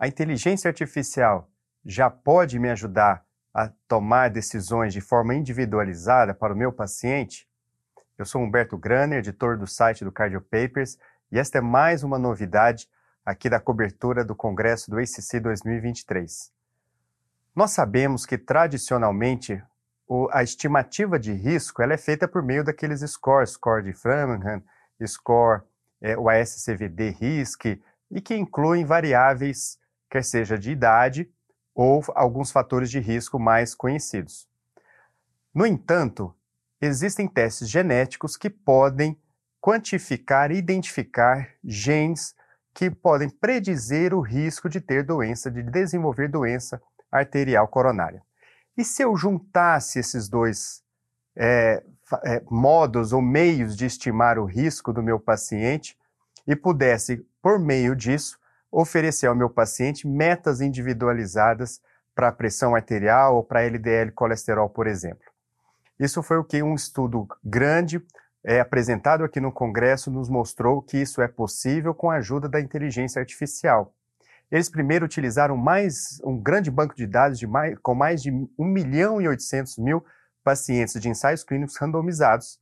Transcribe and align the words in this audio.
a 0.00 0.08
inteligência 0.08 0.66
artificial 0.66 1.50
já 1.84 2.08
pode 2.08 2.58
me 2.58 2.70
ajudar 2.70 3.22
a 3.52 3.70
tomar 3.86 4.30
decisões 4.30 4.94
de 4.94 5.00
forma 5.02 5.34
individualizada 5.34 6.32
para 6.32 6.54
o 6.54 6.56
meu 6.56 6.72
paciente? 6.72 7.46
Eu 8.16 8.24
sou 8.24 8.40
Humberto 8.40 8.78
Graner, 8.78 9.18
editor 9.18 9.58
do 9.58 9.66
site 9.66 10.02
do 10.02 10.10
Cardio 10.10 10.40
Papers, 10.40 10.98
e 11.30 11.38
esta 11.38 11.58
é 11.58 11.60
mais 11.60 12.02
uma 12.02 12.18
novidade 12.18 12.88
aqui 13.26 13.50
da 13.50 13.60
cobertura 13.60 14.24
do 14.24 14.34
Congresso 14.34 14.90
do 14.90 14.98
ACC 14.98 15.38
2023. 15.38 16.50
Nós 17.54 17.72
sabemos 17.72 18.24
que 18.24 18.38
tradicionalmente 18.38 19.62
a 20.32 20.42
estimativa 20.42 21.18
de 21.18 21.34
risco 21.34 21.82
ela 21.82 21.92
é 21.92 21.98
feita 21.98 22.26
por 22.26 22.42
meio 22.42 22.64
daqueles 22.64 23.02
scores, 23.02 23.50
score 23.50 23.84
de 23.84 23.92
Framingham, 23.92 24.62
score, 25.06 25.60
é, 26.00 26.16
o 26.16 26.30
ASCVD 26.30 27.10
RISC, 27.10 27.82
e 28.10 28.20
que 28.20 28.34
incluem 28.34 28.86
variáveis, 28.86 29.78
quer 30.10 30.24
seja 30.24 30.58
de 30.58 30.72
idade 30.72 31.30
ou 31.74 32.02
alguns 32.14 32.50
fatores 32.50 32.90
de 32.90 32.98
risco 32.98 33.38
mais 33.38 33.74
conhecidos. 33.74 34.48
No 35.54 35.64
entanto, 35.64 36.34
existem 36.80 37.28
testes 37.28 37.70
genéticos 37.70 38.36
que 38.36 38.50
podem 38.50 39.18
quantificar 39.60 40.50
e 40.50 40.56
identificar 40.56 41.48
genes 41.62 42.34
que 42.74 42.90
podem 42.90 43.28
predizer 43.28 44.14
o 44.14 44.20
risco 44.20 44.68
de 44.68 44.80
ter 44.80 45.04
doença, 45.04 45.50
de 45.50 45.62
desenvolver 45.62 46.28
doença 46.28 46.80
arterial 47.10 47.66
coronária. 47.68 48.22
E 48.76 48.84
se 48.84 49.02
eu 49.02 49.16
juntasse 49.16 49.98
esses 49.98 50.28
dois 50.28 50.82
é, 51.36 51.82
é, 52.24 52.42
modos 52.50 53.12
ou 53.12 53.20
meios 53.20 53.76
de 53.76 53.86
estimar 53.86 54.38
o 54.38 54.44
risco 54.44 54.92
do 54.92 55.02
meu 55.02 55.18
paciente 55.18 55.96
e 56.46 56.56
pudesse, 56.56 57.26
por 57.42 57.58
meio 57.58 57.94
disso, 57.94 58.38
oferecer 58.70 59.26
ao 59.26 59.34
meu 59.34 59.50
paciente 59.50 60.06
metas 60.06 60.60
individualizadas 60.60 61.80
para 62.14 62.32
pressão 62.32 62.74
arterial 62.74 63.36
ou 63.36 63.42
para 63.42 63.62
LDL 63.62 64.12
colesterol, 64.12 64.68
por 64.68 64.86
exemplo. 64.86 65.24
Isso 65.98 66.22
foi 66.22 66.38
o 66.38 66.44
que 66.44 66.62
um 66.62 66.74
estudo 66.74 67.26
grande 67.44 68.02
é, 68.42 68.60
apresentado 68.60 69.22
aqui 69.22 69.40
no 69.40 69.52
Congresso 69.52 70.10
nos 70.10 70.28
mostrou 70.28 70.80
que 70.80 70.98
isso 70.98 71.20
é 71.20 71.28
possível 71.28 71.94
com 71.94 72.10
a 72.10 72.16
ajuda 72.16 72.48
da 72.48 72.60
inteligência 72.60 73.20
artificial. 73.20 73.94
Eles 74.50 74.68
primeiro 74.68 75.04
utilizaram 75.04 75.56
mais 75.56 76.20
um 76.24 76.36
grande 76.36 76.70
banco 76.70 76.96
de 76.96 77.06
dados 77.06 77.38
de 77.38 77.46
mais, 77.46 77.78
com 77.80 77.94
mais 77.94 78.22
de 78.22 78.30
1 78.30 78.48
milhão 78.58 79.20
e 79.20 79.28
800 79.28 79.78
mil 79.78 80.04
pacientes 80.42 81.00
de 81.00 81.08
ensaios 81.08 81.44
clínicos 81.44 81.76
randomizados 81.76 82.58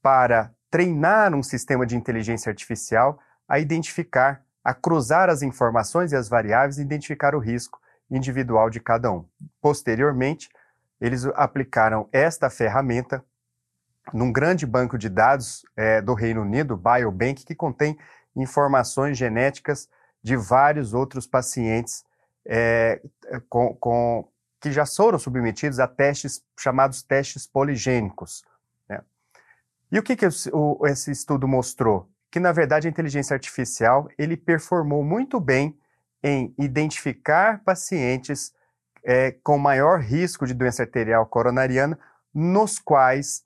para 0.00 0.52
treinar 0.70 1.34
um 1.34 1.42
sistema 1.42 1.84
de 1.84 1.96
inteligência 1.96 2.48
artificial 2.48 3.18
a 3.46 3.58
identificar, 3.58 4.42
a 4.64 4.72
cruzar 4.72 5.28
as 5.28 5.42
informações 5.42 6.12
e 6.12 6.16
as 6.16 6.28
variáveis 6.28 6.78
e 6.78 6.82
identificar 6.82 7.34
o 7.34 7.38
risco 7.38 7.80
individual 8.10 8.70
de 8.70 8.80
cada 8.80 9.10
um. 9.10 9.24
Posteriormente, 9.60 10.48
eles 11.00 11.24
aplicaram 11.34 12.08
esta 12.12 12.48
ferramenta 12.48 13.24
num 14.12 14.32
grande 14.32 14.66
banco 14.66 14.98
de 14.98 15.08
dados 15.08 15.64
é, 15.76 16.00
do 16.00 16.14
Reino 16.14 16.42
Unido, 16.42 16.76
Biobank, 16.76 17.44
que 17.44 17.54
contém 17.54 17.98
informações 18.36 19.16
genéticas 19.16 19.88
de 20.22 20.36
vários 20.36 20.94
outros 20.94 21.26
pacientes 21.26 22.04
é, 22.46 23.00
com, 23.48 23.74
com, 23.74 24.28
que 24.60 24.70
já 24.70 24.86
foram 24.86 25.18
submetidos 25.18 25.78
a 25.78 25.86
testes 25.86 26.42
chamados 26.58 27.02
testes 27.02 27.46
poligênicos. 27.46 28.44
Né? 28.88 29.00
E 29.90 29.98
o 29.98 30.02
que, 30.02 30.16
que 30.16 30.26
o, 30.52 30.86
esse 30.86 31.10
estudo 31.10 31.46
mostrou? 31.48 32.08
Que, 32.32 32.40
na 32.40 32.50
verdade, 32.50 32.88
a 32.88 32.90
inteligência 32.90 33.34
artificial 33.34 34.08
ele 34.18 34.36
performou 34.36 35.04
muito 35.04 35.38
bem 35.38 35.78
em 36.22 36.54
identificar 36.58 37.62
pacientes 37.62 38.52
é, 39.04 39.32
com 39.44 39.58
maior 39.58 40.00
risco 40.00 40.46
de 40.46 40.54
doença 40.54 40.82
arterial 40.82 41.26
coronariana, 41.26 41.98
nos 42.34 42.78
quais 42.78 43.44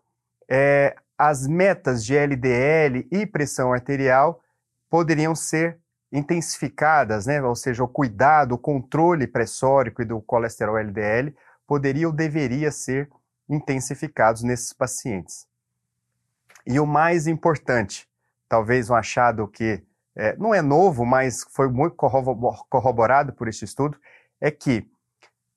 é, 0.49 0.95
as 1.19 1.47
metas 1.49 2.05
de 2.05 2.17
LDL 2.17 3.09
e 3.11 3.27
pressão 3.27 3.73
arterial 3.73 4.41
poderiam 4.89 5.35
ser 5.35 5.79
intensificadas, 6.13 7.27
né? 7.27 7.43
ou 7.43 7.57
seja, 7.57 7.83
o 7.83 7.89
cuidado, 7.89 8.53
o 8.53 8.59
controle 8.59 9.27
pressórico 9.27 10.01
e 10.01 10.05
do 10.05 10.21
colesterol 10.21 10.79
LDL 10.79 11.35
poderia 11.67 12.07
ou 12.07 12.13
deveria 12.13 12.71
ser 12.71 13.11
intensificados 13.49 14.43
nesses 14.43 14.73
pacientes. 14.73 15.47
E 16.65 16.79
o 16.79 16.87
mais 16.87 17.27
importante, 17.27 18.09
talvez 18.49 18.91
um 18.91 18.95
achado 18.95 19.47
que 19.49 19.83
é, 20.17 20.35
não 20.37 20.55
é 20.55 20.63
novo, 20.63 21.05
mas 21.05 21.45
foi 21.51 21.69
muito 21.69 21.95
corroborado 21.95 23.35
por 23.35 23.49
este 23.49 23.65
estudo, 23.65 23.99
é 24.41 24.51
que 24.51 24.89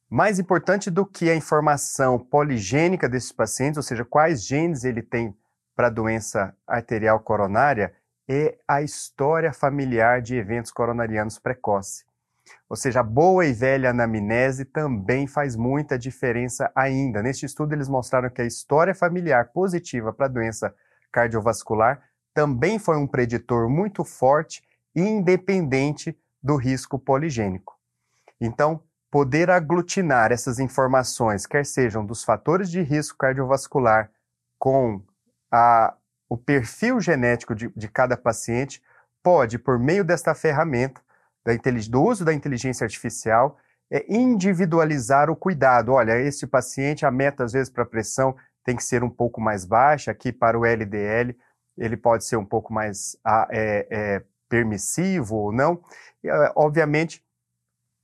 mais 0.09 0.39
importante 0.39 0.89
do 0.89 1.05
que 1.05 1.29
a 1.29 1.35
informação 1.35 2.19
poligênica 2.19 3.07
desses 3.07 3.31
pacientes, 3.31 3.77
ou 3.77 3.83
seja, 3.83 4.03
quais 4.03 4.44
genes 4.44 4.83
ele 4.83 5.01
tem 5.01 5.35
para 5.75 5.88
a 5.88 5.91
doença 5.91 6.53
arterial 6.67 7.19
coronária, 7.19 7.94
é 8.27 8.57
a 8.67 8.81
história 8.81 9.53
familiar 9.53 10.21
de 10.21 10.35
eventos 10.35 10.71
coronarianos 10.71 11.39
precoce. 11.39 12.03
Ou 12.67 12.75
seja, 12.75 13.00
a 13.00 13.03
boa 13.03 13.45
e 13.45 13.53
velha 13.53 13.91
anamnese 13.91 14.66
também 14.66 15.27
faz 15.27 15.56
muita 15.56 15.97
diferença 15.97 16.71
ainda. 16.75 17.21
Neste 17.21 17.45
estudo, 17.45 17.73
eles 17.73 17.88
mostraram 17.88 18.29
que 18.29 18.41
a 18.41 18.45
história 18.45 18.94
familiar 18.94 19.51
positiva 19.53 20.11
para 20.11 20.25
a 20.25 20.29
doença 20.29 20.73
cardiovascular 21.11 22.08
também 22.34 22.79
foi 22.79 22.97
um 22.97 23.07
preditor 23.07 23.69
muito 23.69 24.03
forte 24.03 24.63
e 24.95 25.01
independente 25.01 26.17
do 26.41 26.56
risco 26.56 26.97
poligênico. 26.97 27.78
Então, 28.40 28.81
poder 29.12 29.50
aglutinar 29.50 30.31
essas 30.31 30.59
informações, 30.59 31.45
quer 31.45 31.66
sejam 31.66 32.06
dos 32.06 32.23
fatores 32.23 32.69
de 32.69 32.81
risco 32.81 33.18
cardiovascular 33.18 34.12
com 34.57 35.01
a 35.51 35.95
o 36.29 36.38
perfil 36.38 37.01
genético 37.01 37.56
de, 37.56 37.69
de 37.75 37.88
cada 37.88 38.16
paciente 38.16 38.84
pode, 39.23 39.57
por 39.57 39.79
meio 39.79 40.03
desta 40.03 40.35
ferramenta, 40.35 41.01
da 41.44 41.53
do 41.89 42.03
uso 42.03 42.23
da 42.23 42.31
inteligência 42.31 42.84
artificial, 42.84 43.57
é 43.91 44.06
individualizar 44.07 45.31
o 45.31 45.35
cuidado. 45.35 45.94
Olha, 45.94 46.19
este 46.19 46.45
paciente, 46.45 47.03
a 47.06 47.09
meta 47.09 47.44
às 47.44 47.53
vezes 47.53 47.72
para 47.72 47.81
a 47.81 47.88
pressão 47.88 48.35
tem 48.63 48.75
que 48.75 48.84
ser 48.84 49.03
um 49.03 49.09
pouco 49.09 49.41
mais 49.41 49.66
baixa, 49.66 50.12
aqui 50.12 50.31
para 50.31 50.59
o 50.59 50.63
LDL 50.63 51.35
ele 51.79 51.97
pode 51.97 52.25
ser 52.25 52.35
um 52.35 52.45
pouco 52.45 52.73
mais 52.73 53.17
é, 53.50 53.88
é, 53.90 54.23
permissivo 54.47 55.35
ou 55.35 55.51
não. 55.51 55.81
E, 56.23 56.29
obviamente, 56.56 57.23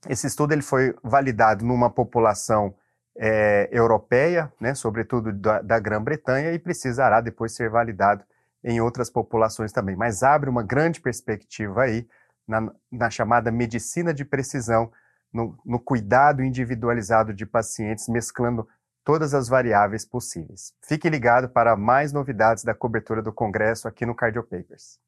esse 0.09 0.25
estudo 0.25 0.53
ele 0.53 0.61
foi 0.61 0.95
validado 1.03 1.65
numa 1.65 1.89
população 1.89 2.73
é, 3.17 3.69
europeia, 3.71 4.51
né, 4.59 4.73
sobretudo 4.73 5.31
da, 5.33 5.61
da 5.61 5.79
Grã-Bretanha, 5.79 6.53
e 6.53 6.59
precisará 6.59 7.21
depois 7.21 7.53
ser 7.53 7.69
validado 7.69 8.23
em 8.63 8.81
outras 8.81 9.09
populações 9.09 9.71
também. 9.71 9.95
Mas 9.95 10.23
abre 10.23 10.49
uma 10.49 10.63
grande 10.63 11.01
perspectiva 11.01 11.83
aí 11.83 12.07
na, 12.47 12.71
na 12.91 13.09
chamada 13.09 13.51
medicina 13.51 14.13
de 14.13 14.23
precisão, 14.23 14.91
no, 15.33 15.57
no 15.65 15.79
cuidado 15.79 16.43
individualizado 16.43 17.33
de 17.33 17.45
pacientes, 17.45 18.07
mesclando 18.07 18.67
todas 19.05 19.35
as 19.35 19.47
variáveis 19.47 20.03
possíveis. 20.03 20.73
Fique 20.81 21.07
ligado 21.07 21.47
para 21.47 21.77
mais 21.77 22.11
novidades 22.11 22.63
da 22.63 22.73
cobertura 22.73 23.21
do 23.21 23.31
Congresso 23.31 23.87
aqui 23.87 24.05
no 24.05 24.15
Cardio 24.15 24.43
Papers. 24.43 24.99